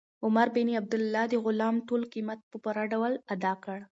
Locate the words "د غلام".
1.29-1.75